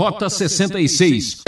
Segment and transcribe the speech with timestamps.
[0.00, 1.42] Rota 66.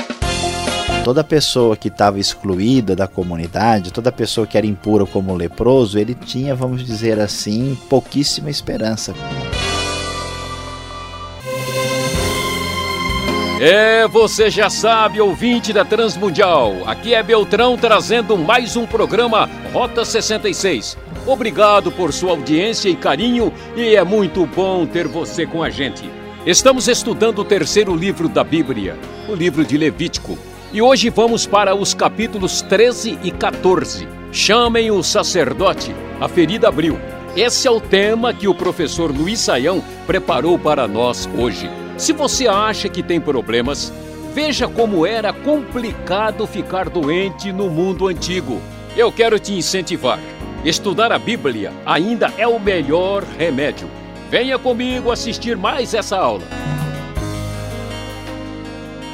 [1.03, 6.15] Toda pessoa que estava excluída da comunidade, toda pessoa que era impura como leproso, ele
[6.15, 9.15] tinha, vamos dizer assim, pouquíssima esperança.
[13.59, 16.75] É, você já sabe, ouvinte da Transmundial.
[16.87, 20.99] Aqui é Beltrão trazendo mais um programa Rota 66.
[21.27, 26.22] Obrigado por sua audiência e carinho e é muito bom ter você com a gente.
[26.45, 28.99] Estamos estudando o terceiro livro da Bíblia,
[29.29, 30.37] o livro de Levítico,
[30.73, 34.09] e hoje vamos para os capítulos 13 e 14.
[34.33, 36.99] Chamem o sacerdote, a ferida abriu.
[37.37, 41.71] Esse é o tema que o professor Luiz Saião preparou para nós hoje.
[41.97, 43.93] Se você acha que tem problemas,
[44.35, 48.61] veja como era complicado ficar doente no mundo antigo.
[48.97, 50.19] Eu quero te incentivar.
[50.65, 54.02] Estudar a Bíblia ainda é o melhor remédio.
[54.33, 56.45] Venha comigo assistir mais essa aula.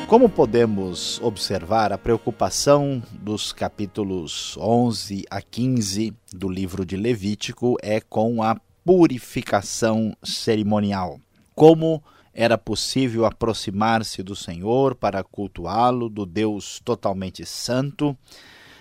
[0.06, 8.00] Como podemos observar, a preocupação dos capítulos 11 a 15 do livro de Levítico é
[8.00, 11.19] com a purificação cerimonial.
[11.52, 12.00] Como
[12.33, 18.16] era possível aproximar-se do Senhor para cultuá-lo, do Deus totalmente santo,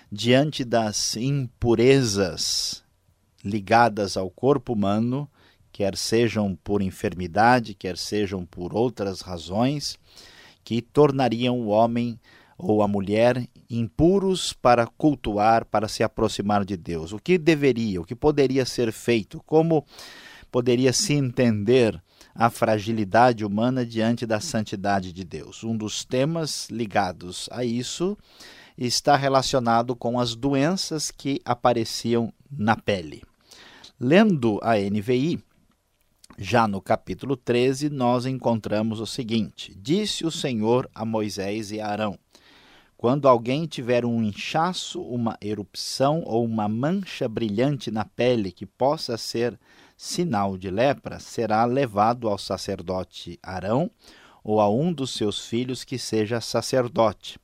[0.08, 2.84] diante das impurezas
[3.44, 5.28] ligadas ao corpo humano,
[5.78, 9.96] quer sejam por enfermidade, quer sejam por outras razões,
[10.64, 12.18] que tornariam o homem
[12.58, 17.12] ou a mulher impuros para cultuar, para se aproximar de Deus.
[17.12, 19.40] O que deveria, o que poderia ser feito?
[19.46, 19.86] Como
[20.50, 22.02] poderia se entender
[22.34, 25.62] a fragilidade humana diante da santidade de Deus.
[25.62, 28.18] Um dos temas ligados a isso
[28.76, 33.22] está relacionado com as doenças que apareciam na pele.
[34.00, 35.40] Lendo a NVI,
[36.36, 41.88] já no capítulo 13, nós encontramos o seguinte: Disse o Senhor a Moisés e a
[41.88, 42.18] Arão:
[42.96, 49.16] Quando alguém tiver um inchaço, uma erupção ou uma mancha brilhante na pele que possa
[49.16, 49.58] ser
[49.96, 53.90] sinal de lepra, será levado ao sacerdote Arão
[54.44, 57.38] ou a um dos seus filhos que seja sacerdote.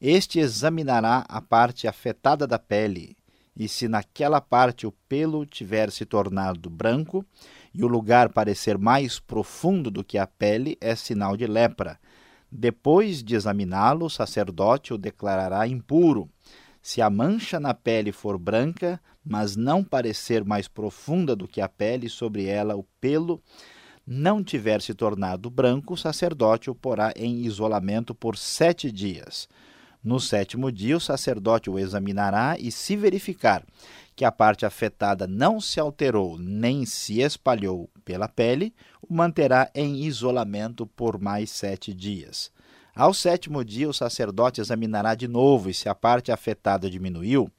[0.00, 3.16] Este examinará a parte afetada da pele,
[3.56, 7.24] e se naquela parte o pelo tiver se tornado branco
[7.74, 11.98] e o lugar parecer mais profundo do que a pele, é sinal de lepra.
[12.50, 16.28] Depois de examiná-lo, o sacerdote o declarará impuro.
[16.82, 21.68] Se a mancha na pele for branca, mas não parecer mais profunda do que a
[21.68, 23.40] pele, sobre ela o pelo
[24.06, 29.48] não tiver se tornado branco, o sacerdote o porá em isolamento por sete dias.
[30.02, 33.64] No sétimo dia, o sacerdote o examinará e, se verificar
[34.16, 40.04] que a parte afetada não se alterou nem se espalhou pela pele, o manterá em
[40.04, 42.50] isolamento por mais sete dias.
[42.94, 47.50] Ao sétimo dia, o sacerdote examinará de novo, e se a parte afetada diminuiu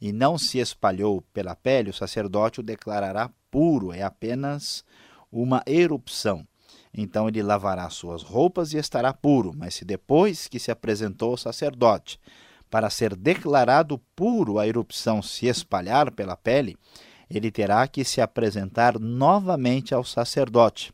[0.00, 4.84] e não se espalhou pela pele, o sacerdote o declarará puro, é apenas
[5.32, 6.46] uma erupção.
[6.92, 9.52] Então ele lavará suas roupas e estará puro.
[9.56, 12.18] Mas se depois que se apresentou o sacerdote
[12.70, 16.76] para ser declarado puro a erupção se espalhar pela pele,
[17.30, 20.92] ele terá que se apresentar novamente ao sacerdote.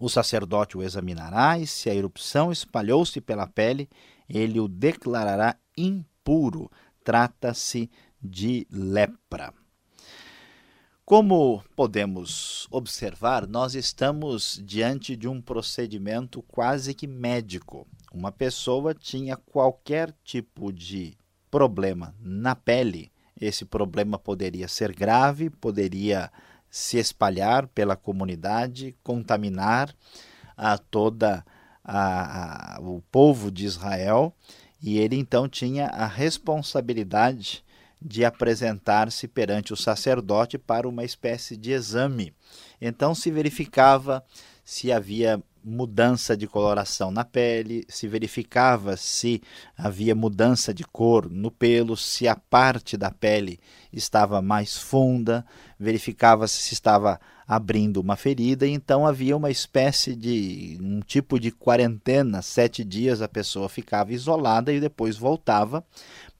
[0.00, 3.88] O sacerdote o examinará e, se a erupção espalhou-se pela pele,
[4.28, 6.70] ele o declarará impuro.
[7.02, 9.52] Trata-se de lepra.
[11.06, 17.86] Como podemos observar, nós estamos diante de um procedimento quase que médico.
[18.10, 21.14] Uma pessoa tinha qualquer tipo de
[21.50, 26.32] problema na pele, esse problema poderia ser grave, poderia
[26.70, 29.94] se espalhar pela comunidade, contaminar
[30.56, 31.44] a toda
[31.84, 34.34] a, a, o povo de Israel,
[34.82, 37.62] e ele então tinha a responsabilidade
[38.04, 42.34] de apresentar-se perante o sacerdote para uma espécie de exame.
[42.78, 44.22] Então se verificava
[44.62, 49.42] se havia mudança de coloração na pele, se verificava se
[49.76, 53.58] havia mudança de cor no pelo, se a parte da pele
[53.90, 55.44] estava mais funda,
[55.78, 62.42] verificava se estava abrindo uma ferida, então havia uma espécie de um tipo de quarentena,
[62.42, 65.84] sete dias a pessoa ficava isolada e depois voltava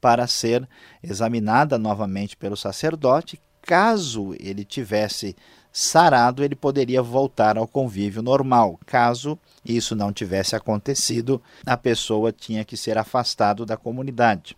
[0.04, 0.68] para ser
[1.02, 3.40] examinada novamente pelo sacerdote.
[3.62, 5.34] Caso ele tivesse
[5.72, 8.78] sarado, ele poderia voltar ao convívio normal.
[8.84, 14.54] Caso isso não tivesse acontecido, a pessoa tinha que ser afastado da comunidade.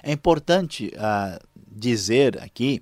[0.00, 2.80] É importante uh, dizer aqui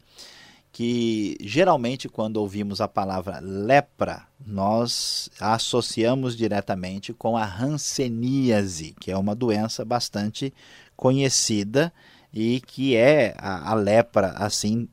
[0.70, 9.10] que geralmente quando ouvimos a palavra lepra, nós a associamos diretamente com a hanseníase, que
[9.10, 10.52] é uma doença bastante
[10.98, 11.92] conhecida
[12.34, 14.88] e que é a, a lepra assim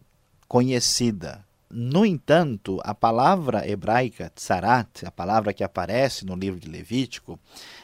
[0.47, 1.43] conhecida.
[1.67, 7.39] No entanto, a palavra hebraica tsarat, a palavra que aparece no livro de Levítico,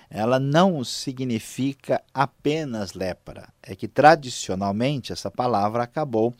[0.07, 3.49] ela não significa apenas lepra.
[3.61, 6.33] É que tradicionalmente essa palavra acabou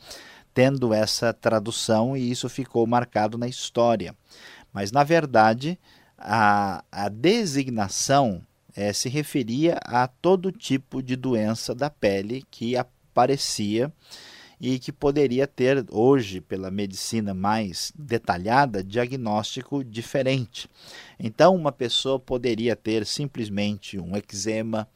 [0.54, 4.14] tendo essa tradução e isso ficou marcado na história.
[4.72, 5.78] Mas, na verdade,
[6.16, 8.40] a, a designação
[8.74, 13.92] é, se referia a todo tipo de doença da pele que aparecia
[14.60, 20.70] e que poderia ter hoje, pela medicina mais detalhada, diagnóstico diferente.
[21.18, 24.86] Então, uma pessoa poderia ter simplesmente um eczema,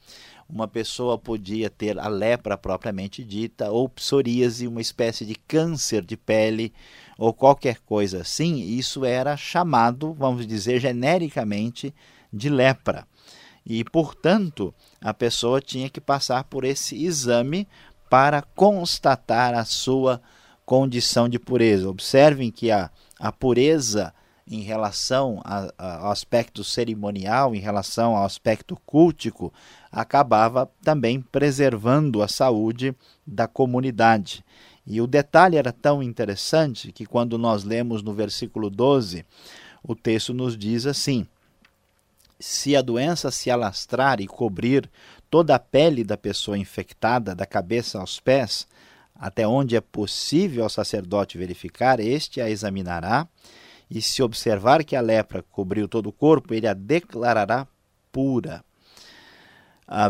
[0.49, 6.17] uma pessoa podia ter a lepra propriamente dita, ou psoríase, uma espécie de câncer de
[6.17, 6.73] pele,
[7.19, 11.93] ou qualquer coisa assim, isso era chamado, vamos dizer, genericamente
[12.33, 13.05] de lepra.
[13.67, 17.67] E, portanto, a pessoa tinha que passar por esse exame
[18.09, 20.23] para constatar a sua
[20.65, 21.89] condição de pureza.
[21.89, 24.15] Observem que a, a pureza
[24.49, 29.53] em relação a, a, ao aspecto cerimonial, em relação ao aspecto cultico,
[29.91, 32.95] acabava também preservando a saúde
[33.27, 34.45] da comunidade.
[34.87, 39.27] E o detalhe era tão interessante que, quando nós lemos no versículo 12,
[39.83, 41.27] o texto nos diz assim:
[42.39, 44.91] Se a doença se alastrar e cobrir
[45.31, 48.67] toda a pele da pessoa infectada, da cabeça aos pés,
[49.15, 53.27] até onde é possível ao sacerdote verificar, este a examinará,
[53.91, 57.67] e se observar que a lepra cobriu todo o corpo, ele a declarará
[58.13, 58.65] pura.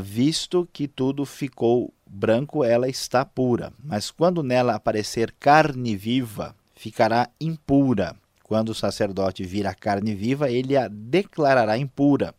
[0.03, 3.73] Visto que tudo ficou branco, ela está pura.
[3.85, 8.17] Mas quando nela aparecer carne viva, ficará impura.
[8.47, 12.35] Quando o sacerdote vir a carne viva, ele a declarará impura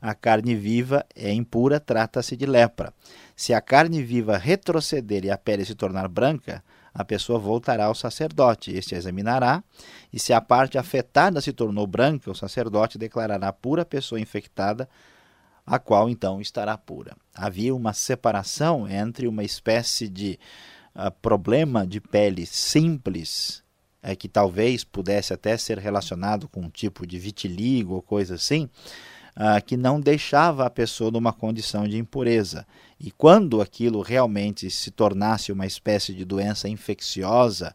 [0.00, 2.94] a carne viva é impura, trata-se de lepra.
[3.36, 6.64] Se a carne viva retroceder e a pele se tornar branca,
[6.94, 8.72] a pessoa voltará ao sacerdote.
[8.72, 9.62] Este a examinará,
[10.10, 14.88] e se a parte afetada se tornou branca, o sacerdote declarará pura a pessoa infectada,
[15.66, 17.14] a qual então estará pura.
[17.34, 20.38] Havia uma separação entre uma espécie de
[20.96, 23.62] uh, problema de pele simples,
[24.02, 28.68] é, que talvez pudesse até ser relacionado com um tipo de vitiligo ou coisa assim,
[29.36, 32.66] ah, que não deixava a pessoa numa condição de impureza.
[32.98, 37.74] E quando aquilo realmente se tornasse uma espécie de doença infecciosa,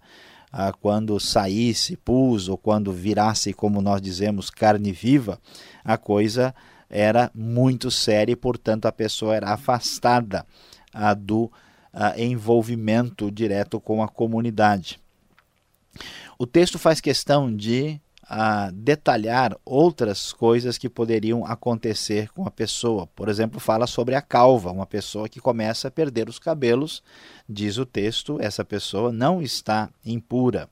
[0.51, 5.39] ah, quando saísse pus ou quando virasse, como nós dizemos, carne viva,
[5.83, 6.53] a coisa
[6.89, 10.45] era muito séria e, portanto, a pessoa era afastada
[10.93, 11.51] ah, do
[12.17, 14.99] envolvimento direto com a comunidade.
[16.37, 23.05] O texto faz questão de a detalhar outras coisas que poderiam acontecer com a pessoa.
[23.07, 27.03] Por exemplo, fala sobre a calva, uma pessoa que começa a perder os cabelos,
[27.47, 30.67] diz o texto, essa pessoa não está impura.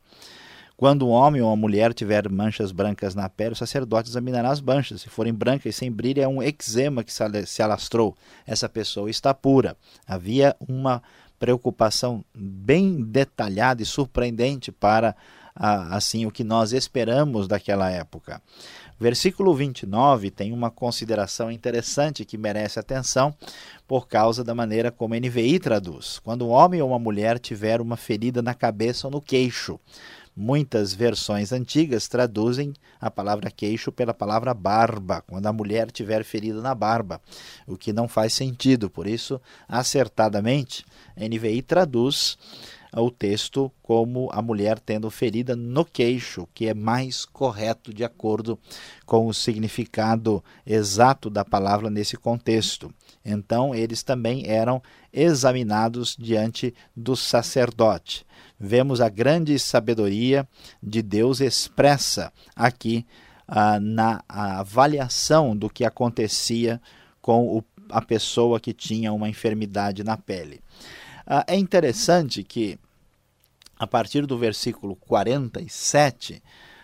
[0.76, 4.60] Quando um homem ou uma mulher tiver manchas brancas na pele, o sacerdote examinará as
[4.60, 5.02] manchas.
[5.02, 8.18] Se forem brancas e sem brilho, é um eczema que se alastrou.
[8.46, 9.78] Essa pessoa está pura.
[10.06, 11.02] Havia uma
[11.44, 15.14] preocupação bem detalhada e surpreendente para
[15.54, 18.42] assim o que nós esperamos daquela época.
[18.98, 23.36] Versículo 29 tem uma consideração interessante que merece atenção
[23.86, 26.18] por causa da maneira como a NVI traduz.
[26.20, 29.78] Quando um homem ou uma mulher tiver uma ferida na cabeça ou no queixo,
[30.36, 36.60] Muitas versões antigas traduzem a palavra queixo pela palavra barba, quando a mulher tiver ferida
[36.60, 37.22] na barba,
[37.68, 38.90] o que não faz sentido.
[38.90, 40.84] Por isso, acertadamente,
[41.16, 42.38] a NVI traduz
[43.02, 48.60] o texto como a mulher tendo ferida no queixo, que é mais correto de acordo
[49.06, 52.94] com o significado exato da palavra nesse contexto.
[53.26, 54.82] Então, eles também eram
[55.12, 58.26] examinados diante do sacerdote.
[58.60, 60.48] Vemos a grande sabedoria
[60.82, 63.06] de Deus expressa aqui
[63.48, 66.82] ah, na avaliação do que acontecia
[67.22, 70.62] com o, a pessoa que tinha uma enfermidade na pele.
[71.26, 72.78] Ah, é interessante que,
[73.78, 76.42] a partir do versículo 47,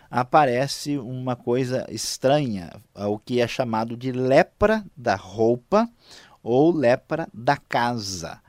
[0.09, 5.89] aparece uma coisa estranha, o que é chamado de lepra da roupa
[6.41, 8.41] ou lepra da casa.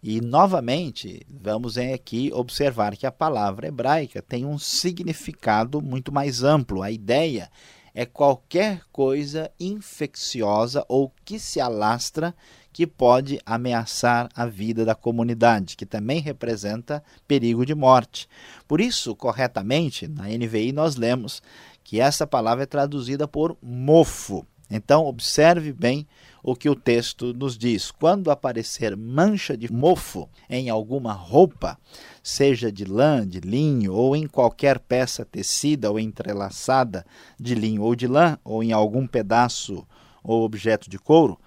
[0.00, 6.82] E novamente, vamos aqui observar que a palavra hebraica tem um significado muito mais amplo.
[6.82, 7.50] A ideia
[7.92, 12.32] é qualquer coisa infecciosa ou que se alastra
[12.72, 18.28] que pode ameaçar a vida da comunidade, que também representa perigo de morte.
[18.66, 21.42] Por isso, corretamente, na NVI nós lemos
[21.82, 24.46] que essa palavra é traduzida por mofo.
[24.70, 26.06] Então, observe bem
[26.42, 27.90] o que o texto nos diz.
[27.90, 31.78] Quando aparecer mancha de mofo em alguma roupa,
[32.22, 37.06] seja de lã, de linho ou em qualquer peça tecida ou entrelaçada
[37.40, 39.86] de linho ou de lã, ou em algum pedaço
[40.22, 41.38] ou objeto de couro,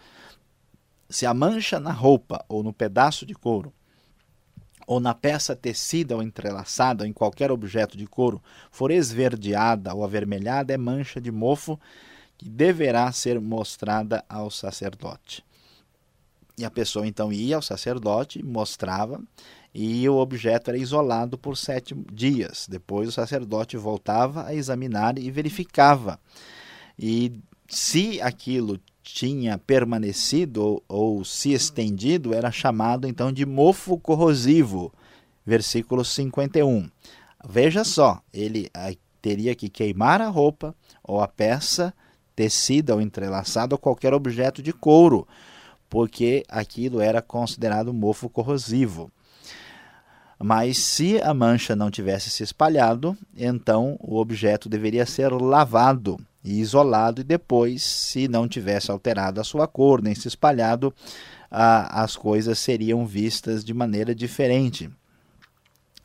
[1.12, 3.74] se a mancha na roupa ou no pedaço de couro
[4.88, 8.42] ou na peça tecida ou entrelaçada ou em qualquer objeto de couro
[8.72, 11.80] for esverdeada ou avermelhada, é mancha de mofo
[12.38, 15.46] que deverá ser mostrada ao sacerdote.
[16.58, 19.22] E a pessoa então ia ao sacerdote, mostrava,
[19.74, 22.68] e o objeto era isolado por sete dias.
[22.70, 26.20] Depois o sacerdote voltava a examinar e verificava.
[27.00, 27.32] E
[27.70, 34.94] se aquilo tinha permanecido ou, ou se estendido, era chamado então de mofo corrosivo.
[35.46, 36.90] Versículo 51.
[37.48, 38.70] Veja só, ele
[39.22, 41.94] teria que queimar a roupa ou a peça
[42.36, 45.28] tecida ou entrelaçada ou qualquer objeto de couro,
[45.90, 49.12] porque aquilo era considerado mofo corrosivo.
[50.40, 56.60] Mas se a mancha não tivesse se espalhado, então o objeto deveria ser lavado e
[56.60, 60.94] isolado, e depois, se não tivesse alterado a sua cor nem se espalhado,
[61.50, 64.90] as coisas seriam vistas de maneira diferente.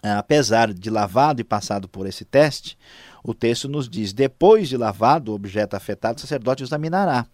[0.02, 2.76] Apesar de lavado e passado por esse teste,
[3.25, 7.26] o texto nos diz: depois de lavado o objeto afetado, o sacerdote examinará.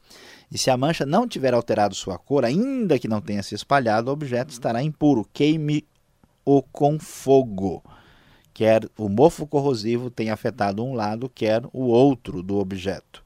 [0.51, 4.11] E se a mancha não tiver alterado sua cor, ainda que não tenha se espalhado,
[4.11, 5.29] o objeto estará impuro.
[5.33, 7.83] Queime-o com fogo.
[8.55, 13.23] Quer o mofo corrosivo tenha afetado um lado, quer o outro do objeto.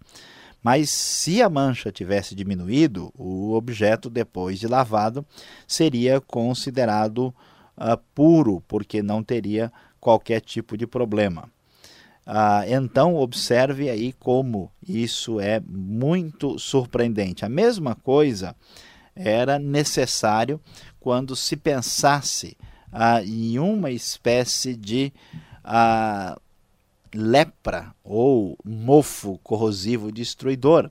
[0.62, 5.24] Mas se a mancha tivesse diminuído, o objeto, depois de lavado,
[5.66, 7.34] seria considerado
[7.76, 11.48] uh, puro, porque não teria qualquer tipo de problema.
[12.26, 17.44] Ah, então, observe aí como isso é muito surpreendente.
[17.44, 18.56] A mesma coisa
[19.14, 20.60] era necessário
[20.98, 22.56] quando se pensasse
[22.92, 25.12] ah, em uma espécie de
[25.64, 26.38] ah,
[27.14, 30.90] lepra ou mofo corrosivo destruidor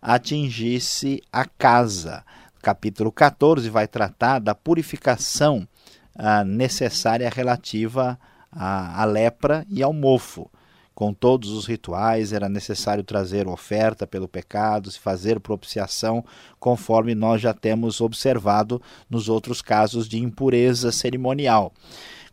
[0.00, 2.24] atingisse a casa.
[2.62, 5.66] Capítulo 14 vai tratar da purificação
[6.14, 8.18] ah, necessária relativa
[8.50, 10.50] à, à lepra e ao mofo
[10.94, 16.24] com todos os rituais, era necessário trazer oferta pelo pecado, se fazer propiciação,
[16.60, 21.72] conforme nós já temos observado nos outros casos de impureza cerimonial.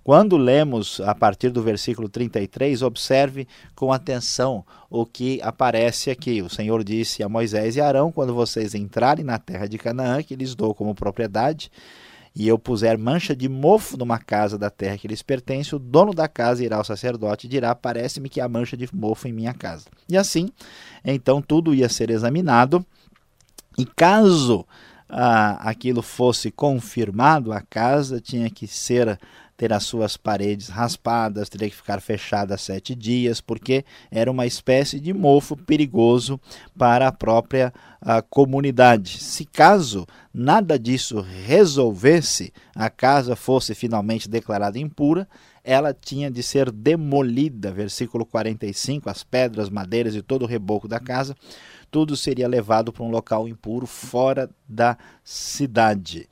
[0.04, 6.42] Quando lemos a partir do versículo 33, observe com atenção o que aparece aqui.
[6.42, 10.36] O Senhor disse a Moisés e Arão: quando vocês entrarem na terra de Canaã, que
[10.36, 11.72] lhes dou como propriedade,
[12.36, 16.14] e eu puser mancha de mofo numa casa da terra que lhes pertence, o dono
[16.14, 19.54] da casa irá ao sacerdote e dirá: Parece-me que há mancha de mofo em minha
[19.54, 19.86] casa.
[20.08, 20.50] E assim,
[21.04, 22.86] então tudo ia ser examinado,
[23.78, 24.66] e caso
[25.10, 29.20] ah, aquilo fosse confirmado, a casa tinha que ser
[29.62, 35.00] ter as suas paredes raspadas, teria que ficar fechada sete dias, porque era uma espécie
[35.00, 36.42] de mofo perigoso
[36.76, 39.20] para a própria a comunidade.
[39.20, 45.28] Se caso nada disso resolvesse, a casa fosse finalmente declarada impura,
[45.64, 47.72] ela tinha de ser demolida.
[47.72, 51.36] Versículo 45: as pedras, madeiras e todo o reboco da casa,
[51.92, 56.28] tudo seria levado para um local impuro fora da cidade.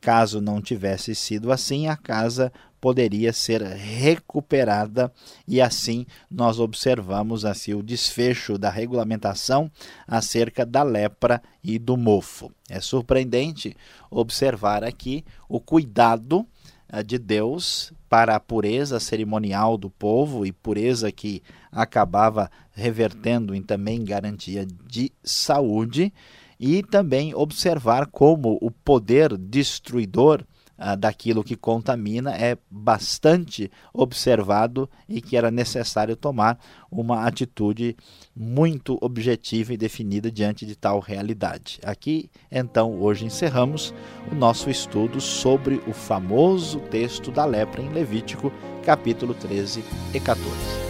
[0.00, 5.12] Caso não tivesse sido assim, a casa poderia ser recuperada
[5.46, 9.70] e assim nós observamos assim o desfecho da regulamentação
[10.06, 12.50] acerca da lepra e do mofo.
[12.68, 13.76] É surpreendente
[14.10, 16.46] observar aqui o cuidado
[16.88, 23.62] eh, de Deus para a pureza cerimonial do povo e pureza que acabava revertendo em
[23.62, 26.12] também garantia de saúde
[26.58, 30.44] e também observar como o poder destruidor
[30.82, 36.58] ah, daquilo que contamina é bastante observado e que era necessário tomar
[36.90, 37.94] uma atitude
[38.34, 41.78] muito objetiva e definida diante de tal realidade.
[41.84, 43.94] Aqui, então, hoje encerramos
[44.32, 48.50] o nosso estudo sobre o famoso texto da lepra em Levítico,
[48.82, 49.84] capítulo 13
[50.14, 50.89] e 14.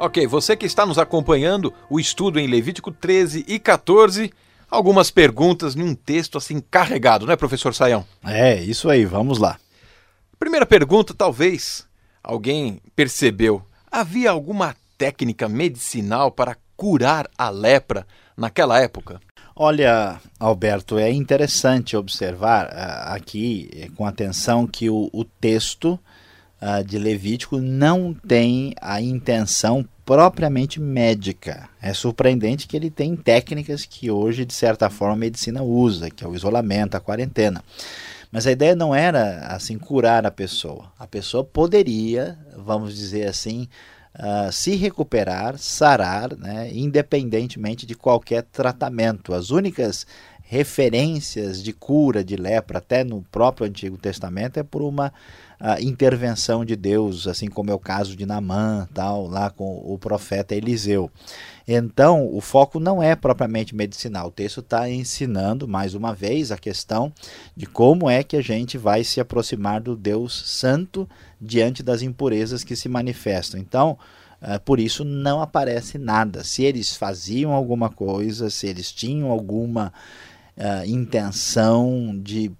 [0.03, 4.33] Ok, você que está nos acompanhando, o estudo em Levítico 13 e 14
[4.71, 8.05] algumas perguntas em um texto assim carregado, não é, professor Saião?
[8.25, 9.59] É, isso aí, vamos lá.
[10.39, 11.87] Primeira pergunta, talvez
[12.23, 19.21] alguém percebeu, havia alguma técnica medicinal para curar a lepra naquela época?
[19.55, 26.01] Olha, Alberto, é interessante observar uh, aqui uh, com atenção que o, o texto
[26.63, 31.69] uh, de Levítico não tem a intenção propriamente médica.
[31.81, 36.25] É surpreendente que ele tem técnicas que hoje, de certa forma, a medicina usa, que
[36.25, 37.63] é o isolamento, a quarentena.
[38.33, 40.93] Mas a ideia não era assim curar a pessoa.
[40.99, 43.69] A pessoa poderia, vamos dizer assim,
[44.19, 49.33] uh, se recuperar, sarar, né, independentemente de qualquer tratamento.
[49.33, 50.05] As únicas
[50.51, 55.13] referências de cura de lepra, até no próprio Antigo Testamento, é por uma
[55.61, 59.97] a intervenção de Deus, assim como é o caso de Namã, tal, lá com o
[59.97, 61.09] profeta Eliseu.
[61.69, 64.27] Então, o foco não é propriamente medicinal.
[64.29, 67.13] O texto está ensinando, mais uma vez, a questão
[67.55, 71.09] de como é que a gente vai se aproximar do Deus Santo
[71.41, 73.61] diante das impurezas que se manifestam.
[73.61, 73.97] Então,
[74.43, 76.43] Uh, por isso não aparece nada.
[76.43, 79.93] Se eles faziam alguma coisa, se eles tinham alguma
[80.61, 82.53] uh, intenção de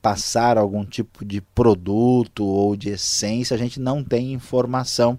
[0.00, 5.18] passar algum tipo de produto ou de essência, a gente não tem informação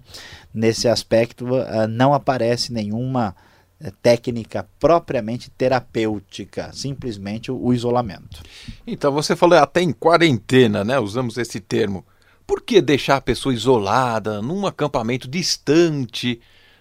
[0.52, 3.34] nesse aspecto, uh, não aparece nenhuma
[3.80, 8.42] uh, técnica propriamente terapêutica, simplesmente o, isolamento.
[8.86, 10.98] Então você falou até em quarentena, né?
[10.98, 12.04] Usamos esse termo.
[12.46, 16.40] Por que deixar a pessoa isolada, num acampamento distante?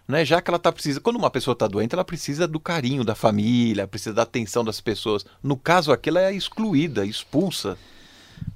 [0.10, 0.26] Né?
[0.26, 3.14] Já que ela está precisando, quando uma pessoa está doente, ela precisa do carinho da
[3.14, 5.24] família, precisa da atenção das pessoas.
[5.42, 7.78] No caso aqui, ela é excluída, expulsa.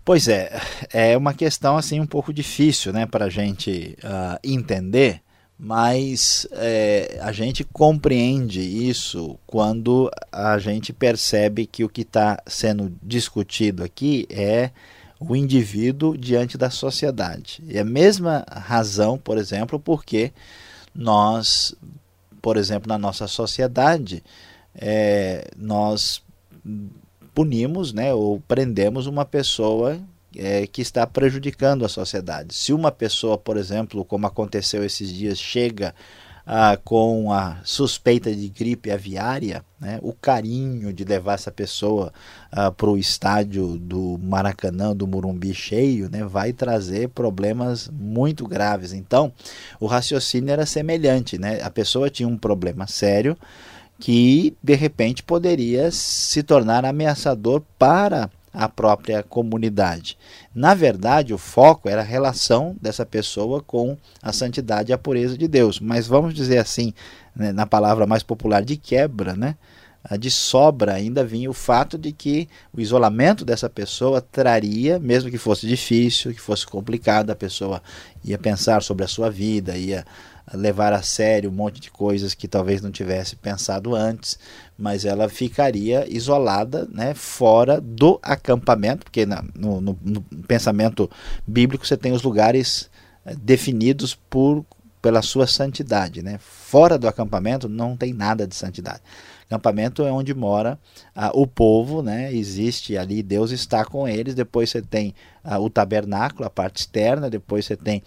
[0.03, 0.59] Pois é,
[0.91, 5.21] é uma questão assim um pouco difícil, né, para a gente uh, entender,
[5.59, 12.91] mas é, a gente compreende isso quando a gente percebe que o que está sendo
[13.03, 14.71] discutido aqui é
[15.19, 17.63] o indivíduo diante da sociedade.
[17.67, 20.33] E a mesma razão, por exemplo, porque
[20.93, 21.75] nós,
[22.41, 24.23] por exemplo, na nossa sociedade,
[24.75, 26.21] é, nós
[27.33, 29.99] punimos né, ou prendemos uma pessoa
[30.35, 32.53] é, que está prejudicando a sociedade.
[32.53, 35.93] Se uma pessoa, por exemplo, como aconteceu esses dias, chega
[36.45, 42.11] ah, com a suspeita de gripe aviária, né, o carinho de levar essa pessoa
[42.51, 48.91] ah, para o estádio do Maracanã, do Murumbi cheio, né, vai trazer problemas muito graves.
[48.91, 49.31] Então,
[49.79, 51.37] o raciocínio era semelhante.
[51.37, 51.61] Né?
[51.61, 53.37] A pessoa tinha um problema sério
[53.99, 60.17] que, de repente, poderia se tornar ameaçador para a própria comunidade.
[60.53, 65.37] Na verdade, o foco era a relação dessa pessoa com a santidade e a pureza
[65.37, 65.79] de Deus.
[65.79, 66.93] Mas vamos dizer assim,
[67.35, 69.55] né, na palavra mais popular, de quebra, né?
[70.19, 75.37] De sobra ainda vinha o fato de que o isolamento dessa pessoa traria, mesmo que
[75.37, 77.81] fosse difícil, que fosse complicado, a pessoa
[78.23, 80.05] ia pensar sobre a sua vida, ia
[80.53, 84.37] levar a sério um monte de coisas que talvez não tivesse pensado antes,
[84.77, 91.09] mas ela ficaria isolada, né, fora do acampamento, porque no, no, no, pensamento
[91.47, 92.89] bíblico você tem os lugares
[93.25, 94.65] eh, definidos por
[95.01, 96.37] pela sua santidade, né?
[96.39, 99.01] Fora do acampamento não tem nada de santidade.
[99.53, 100.79] Acampamento é onde mora
[101.15, 102.33] ah, o povo, né?
[102.33, 104.33] Existe ali, Deus está com eles.
[104.33, 105.13] Depois você tem
[105.43, 107.29] ah, o tabernáculo, a parte externa.
[107.29, 108.01] Depois você tem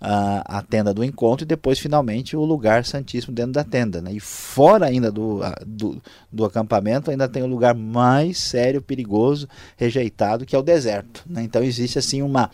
[0.00, 1.44] ah, a tenda do encontro.
[1.44, 4.00] E depois, finalmente, o lugar santíssimo dentro da tenda.
[4.00, 4.12] Né?
[4.14, 10.44] E fora ainda do, do, do acampamento, ainda tem o lugar mais sério, perigoso, rejeitado,
[10.44, 11.22] que é o deserto.
[11.28, 11.44] Né?
[11.44, 12.50] Então existe assim uma,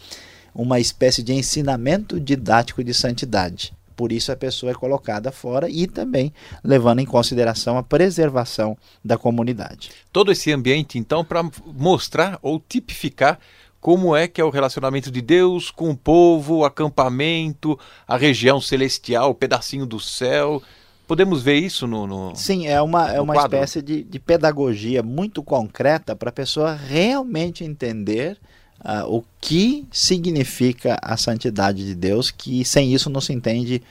[0.54, 3.72] uma espécie de ensinamento didático de santidade.
[3.96, 9.16] Por isso a pessoa é colocada fora e também levando em consideração a preservação da
[9.16, 9.90] comunidade.
[10.12, 13.38] Todo esse ambiente, então, para mostrar ou tipificar
[13.80, 17.78] como é que é o relacionamento de Deus com o povo, o acampamento,
[18.08, 20.62] a região celestial, o pedacinho do céu.
[21.06, 22.06] Podemos ver isso no.
[22.06, 26.72] no Sim, é uma, é uma espécie de, de pedagogia muito concreta para a pessoa
[26.72, 28.38] realmente entender
[28.84, 33.82] uh, o que significa a santidade de Deus, que sem isso não se entende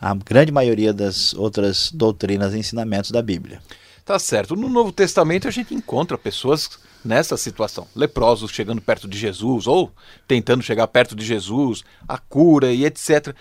[0.00, 3.60] a grande maioria das outras doutrinas e ensinamentos da Bíblia.
[4.04, 4.56] Tá certo.
[4.56, 6.70] No Novo Testamento a gente encontra pessoas
[7.04, 9.92] nessa situação, leprosos chegando perto de Jesus ou
[10.26, 13.34] tentando chegar perto de Jesus, a cura e etc.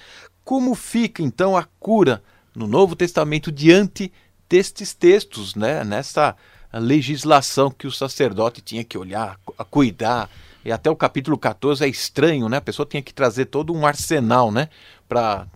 [0.44, 2.22] Como fica então a cura
[2.54, 4.12] no Novo Testamento diante
[4.50, 5.84] destes textos, né?
[5.84, 6.36] Nessa
[6.74, 10.30] legislação que o sacerdote tinha que olhar, a cuidar,
[10.68, 12.58] e até o capítulo 14 é estranho, né?
[12.58, 14.68] A pessoa tinha que trazer todo um arsenal, né?
[15.08, 15.48] Para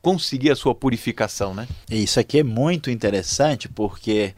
[0.00, 1.68] conseguir a sua purificação, né?
[1.90, 4.34] Isso aqui é muito interessante porque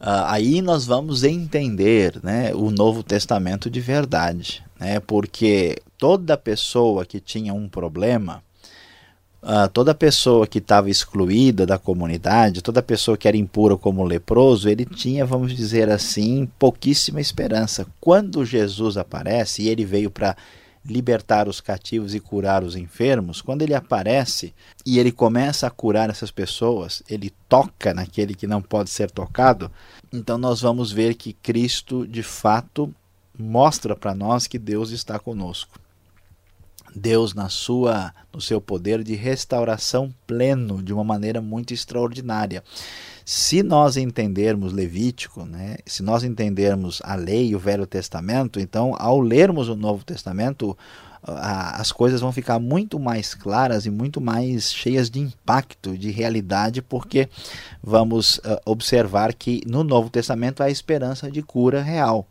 [0.00, 2.54] uh, aí nós vamos entender, né?
[2.54, 5.00] O Novo Testamento de verdade, né?
[5.00, 8.42] Porque toda pessoa que tinha um problema
[9.40, 14.68] Uh, toda pessoa que estava excluída da comunidade, toda pessoa que era impura como leproso,
[14.68, 17.86] ele tinha, vamos dizer assim, pouquíssima esperança.
[18.00, 20.36] Quando Jesus aparece, e ele veio para
[20.84, 26.10] libertar os cativos e curar os enfermos, quando ele aparece e ele começa a curar
[26.10, 29.70] essas pessoas, ele toca naquele que não pode ser tocado,
[30.12, 32.92] então nós vamos ver que Cristo, de fato,
[33.38, 35.78] mostra para nós que Deus está conosco.
[36.98, 42.62] Deus na sua no seu poder de restauração pleno de uma maneira muito extraordinária.
[43.24, 48.94] Se nós entendermos Levítico, né, se nós entendermos a lei e o Velho Testamento, então
[48.98, 50.76] ao lermos o Novo Testamento,
[51.22, 56.80] as coisas vão ficar muito mais claras e muito mais cheias de impacto, de realidade,
[56.80, 57.28] porque
[57.82, 62.26] vamos uh, observar que no Novo Testamento há esperança de cura real.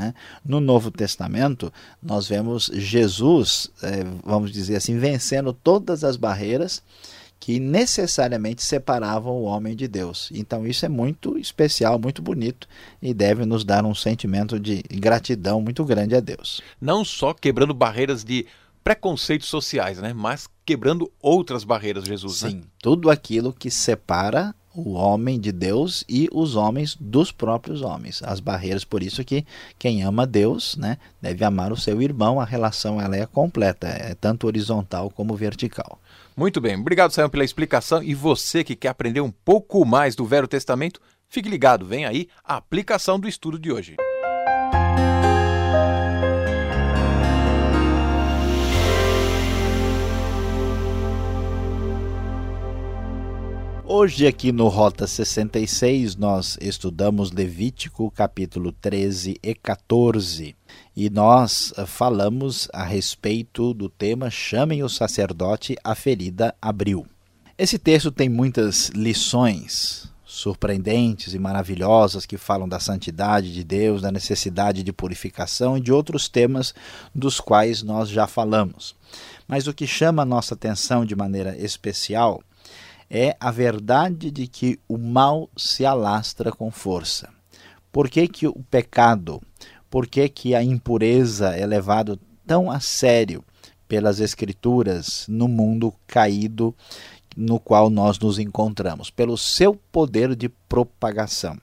[0.00, 0.14] Né?
[0.44, 1.70] No Novo Testamento,
[2.02, 6.82] nós vemos Jesus, é, vamos dizer assim, vencendo todas as barreiras
[7.38, 10.30] que necessariamente separavam o homem de Deus.
[10.32, 12.68] Então, isso é muito especial, muito bonito
[13.00, 16.60] e deve nos dar um sentimento de gratidão muito grande a Deus.
[16.80, 18.46] Não só quebrando barreiras de
[18.84, 20.12] preconceitos sociais, né?
[20.12, 22.38] mas quebrando outras barreiras, Jesus.
[22.38, 22.62] Sim, né?
[22.78, 28.22] tudo aquilo que separa o homem de Deus e os homens dos próprios homens.
[28.22, 29.44] As barreiras, por isso que
[29.78, 32.40] quem ama Deus, né, deve amar o seu irmão.
[32.40, 35.98] A relação ela é completa, é tanto horizontal como vertical.
[36.36, 38.02] Muito bem, obrigado Sayão pela explicação.
[38.02, 42.28] E você que quer aprender um pouco mais do Velho Testamento, fique ligado, vem aí
[42.44, 43.96] a aplicação do estudo de hoje.
[53.92, 60.54] Hoje aqui no Rota 66 nós estudamos Levítico capítulo 13 e 14
[60.96, 67.04] e nós eh, falamos a respeito do tema Chamem o sacerdote, a ferida abriu.
[67.58, 74.12] Esse texto tem muitas lições surpreendentes e maravilhosas que falam da santidade de Deus, da
[74.12, 76.72] necessidade de purificação e de outros temas
[77.12, 78.94] dos quais nós já falamos.
[79.48, 82.40] Mas o que chama a nossa atenção de maneira especial
[83.10, 87.28] é a verdade de que o mal se alastra com força.
[87.90, 89.42] Por que, que o pecado,
[89.90, 93.44] por que, que a impureza é levado tão a sério
[93.88, 96.72] pelas Escrituras no mundo caído
[97.36, 99.10] no qual nós nos encontramos?
[99.10, 101.58] Pelo seu poder de propagação.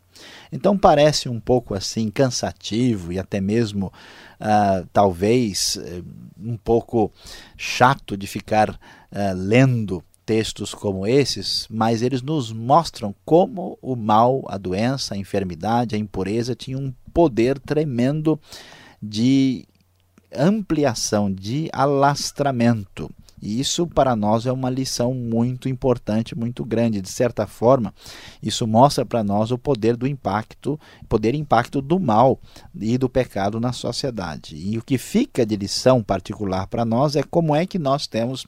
[0.51, 3.88] Então parece um pouco assim cansativo e até mesmo
[4.41, 6.03] uh, talvez uh,
[6.38, 7.12] um pouco
[7.55, 8.77] chato de ficar uh,
[9.36, 15.96] lendo textos como esses, mas eles nos mostram como o mal, a doença, a enfermidade,
[15.96, 18.38] a impureza tinham um poder tremendo
[19.02, 19.66] de
[20.36, 23.10] ampliação, de alastramento.
[23.42, 27.00] E isso para nós é uma lição muito importante, muito grande.
[27.00, 27.94] De certa forma,
[28.44, 32.38] isso mostra para nós o poder do impacto, poder impacto do mal
[32.76, 34.58] e do pecado na sociedade.
[34.58, 38.46] E o que fica de lição particular para nós é como é que nós temos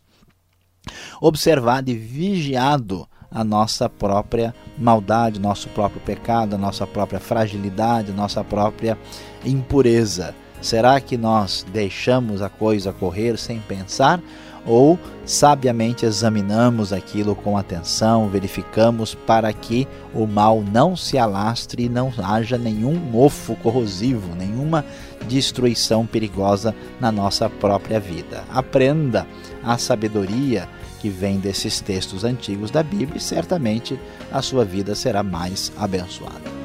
[1.22, 8.44] observado e vigiado a nossa própria maldade, nosso próprio pecado, a nossa própria fragilidade, nossa
[8.44, 8.98] própria
[9.46, 10.34] impureza.
[10.62, 14.20] Será que nós deixamos a coisa correr sem pensar?
[14.65, 21.89] Ou sabiamente examinamos aquilo com atenção, verificamos para que o mal não se alastre e
[21.89, 24.86] não haja nenhum mofo corrosivo, nenhuma
[25.28, 28.43] destruição perigosa na nossa própria vida.
[28.54, 29.28] Aprenda
[29.63, 30.67] a sabedoria
[31.00, 34.00] que vem desses textos antigos da Bíblia e certamente
[34.32, 36.59] a sua vida será mais abençoada.